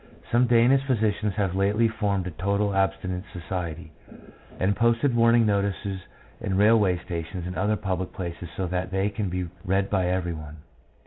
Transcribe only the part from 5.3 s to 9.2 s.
notices in railway stations and other public places so that they